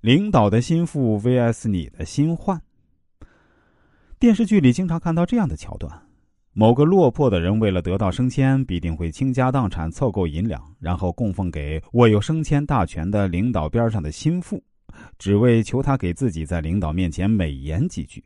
[0.00, 2.58] 领导的心腹 VS 你的新患。
[4.18, 5.92] 电视剧里经常看到这样的桥段：
[6.54, 14.62] 某个落魄的人为了得到升迁，必定会倾家荡产凑够银两，然后供奉给握有升迁大权的领导边上的心腹，
[15.18, 18.24] 只为求他给自己在领导面前美言几句。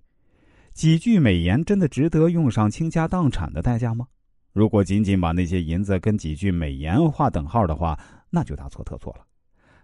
[0.75, 4.07] 几句美言真的值得用上倾家荡产的代价吗？
[4.53, 7.99] 如果仅仅把那些银子跟几句美言划等号的话，
[8.31, 9.27] 那就大错特错了。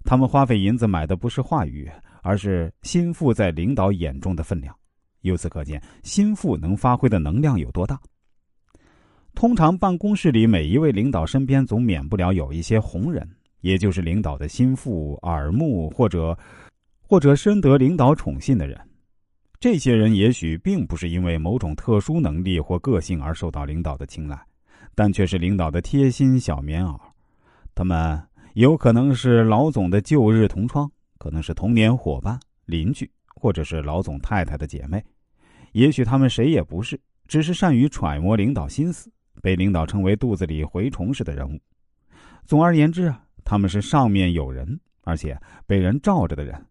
[0.05, 1.91] 他们花费银子买的不是话语，
[2.23, 4.75] 而是心腹在领导眼中的分量。
[5.21, 8.01] 由此可见，心腹能发挥的能量有多大。
[9.35, 13.29] 通常办公室里每一位领导身边总免不了有一些红人，
[13.61, 16.37] 也就是领导的心腹、耳目或者
[17.01, 18.79] 或者深得领导宠信的人。
[19.61, 24.41] 这些人也许并不是因为某种特殊能力或个性而受到领导的青睐，
[24.95, 26.99] 但却是领导的贴心小棉袄。
[27.75, 28.21] 他们
[28.61, 35.03] 有可能是老总的旧日同窗，可能是童年伙伴、邻居，或者是老总太太的姐妹。
[35.73, 41.59] 也许他们谁也不是，只是善于揣摩领导心思，被领导称为肚子里蛔虫似的人物。
[42.45, 46.63] 总而言之啊，他们是上面有人，而且被人罩着的人。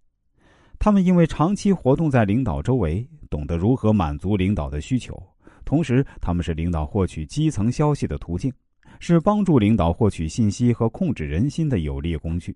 [0.78, 5.20] 他们因为长期活动在领导周围，懂得如何满足领导的需求，
[5.66, 8.54] 同时他们是领导获取基层消息的途径，
[9.00, 12.56] 是帮助领导获取信息和控制人心的有力工具，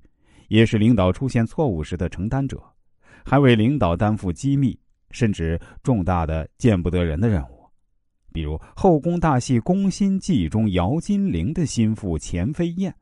[0.50, 2.62] 也是领导出现错误时的承担者，
[3.26, 4.78] 还为领导担负机密
[5.12, 7.64] 甚至重大的见不得人的任务。
[8.32, 12.94] 比如后宫大戏《宫心计》中姚金玲的心腹钱飞燕，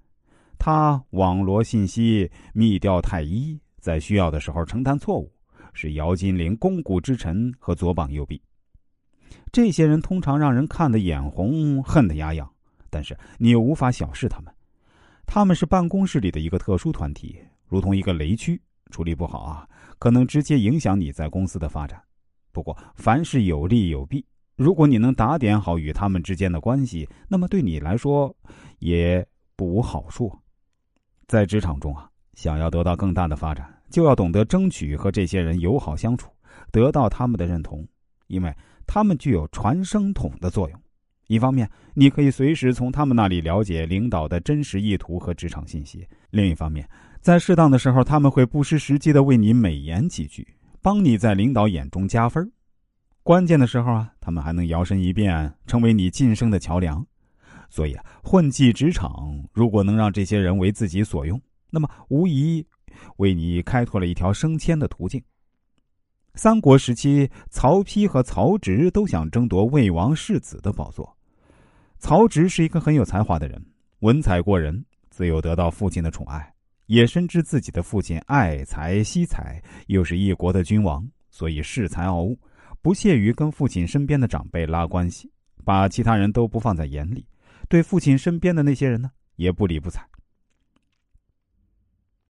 [0.59, 3.59] 他网罗信息，密调太医。
[3.79, 5.33] 在需要的时候承担错误，
[5.73, 8.39] 是姚金玲肱骨之臣和左膀右臂。
[9.51, 12.50] 这些人通常让人看得眼红，恨得牙痒，
[12.91, 14.53] 但是你又无法小视他们。
[15.25, 18.61] 他们是办公室里的一个特殊团体，如同一个雷区，
[18.91, 19.67] 处理不好啊，
[19.97, 21.99] 可能直接影响你在公司的发展。
[22.51, 24.23] 不过凡事有利有弊，
[24.55, 28.35] 如果你能打点好与他们之间的关系，那么对你来说
[28.77, 30.31] 也不无好处。
[31.25, 32.07] 在职场中啊。
[32.33, 36.31] 想要得到更大的发展，就要懂得争取和这些人友好相处，
[36.71, 37.85] 得到他们的认同，
[38.27, 38.55] 因为
[38.87, 40.81] 他们具有传声筒的作用。
[41.31, 45.99] 一方面，你可以随时从他们那里了解领导的真实意图和职场信息；
[46.29, 46.85] 另一方面，
[47.21, 50.45] 在适当的时候，他们会不失时机的为你美言几句，
[50.81, 52.51] 帮你在领导眼中加分。
[53.23, 57.05] 关键的时候啊，他们还能摇身一变，成为你晋升的桥梁。
[57.69, 61.41] 所以啊，混迹职场，如果能让这些人为自己所用。
[61.69, 62.67] 那么，无疑
[63.19, 65.23] 为你开拓了一条升迁的途径。
[66.35, 71.17] 三国时期，曹丕和曹植都想争夺魏王世子的宝座。
[72.01, 73.63] 曹植是一个很有才华的人，
[73.99, 76.51] 文采过人，自幼得到父亲的宠爱，
[76.87, 82.35] 也深知自己的父亲爱才惜才，又是一国的君王，所以恃才傲物，
[82.81, 85.31] 不屑于跟父亲身边的长辈拉关系，
[85.63, 87.23] 把其他人都不放在眼里，
[87.69, 90.03] 对父亲身边的那些人呢，也不理不睬。